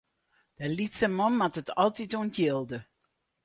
[0.61, 2.79] De lytse man moat it altyd ûntjilde.